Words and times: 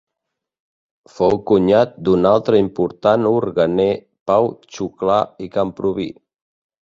Fou 1.15 1.35
cunyat 1.49 1.93
d'un 2.07 2.25
l'altre 2.27 2.61
important 2.63 3.29
orguener 3.33 3.87
Pau 4.31 4.49
Xuclà 4.77 5.21
i 5.49 5.53
Camprubí. 5.59 6.09